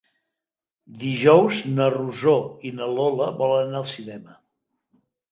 [1.01, 2.33] Dijous na Rosó
[2.69, 4.35] i na Lola volen anar al cinema.